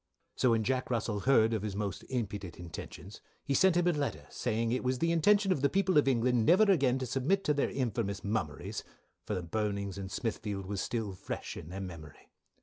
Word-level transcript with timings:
"So 0.35 0.49
when 0.49 0.63
Jack 0.63 0.89
Russell 0.89 1.19
heard 1.19 1.53
of 1.53 1.61
his 1.61 1.75
most 1.75 2.03
impudent 2.09 2.57
intentions, 2.59 3.21
he 3.45 3.53
sent 3.53 3.77
him 3.77 3.85
a 3.85 3.91
Letter 3.91 4.25
saying 4.31 4.71
it 4.71 4.83
was 4.83 4.97
the 4.97 5.11
intention 5.11 5.51
of 5.51 5.61
the 5.61 5.69
people 5.69 5.95
of 5.99 6.07
England 6.07 6.43
never 6.43 6.63
again 6.63 6.97
to 6.97 7.05
submit 7.05 7.43
to 7.43 7.53
their 7.53 7.69
infamous 7.69 8.21
mumerys 8.23 8.81
for 9.27 9.35
the 9.35 9.43
burnings 9.43 9.99
in 9.99 10.09
Smithfield 10.09 10.65
was 10.65 10.81
still 10.81 11.13
fresh 11.13 11.55
in 11.55 11.69
their 11.69 11.81
memory. 11.81 12.31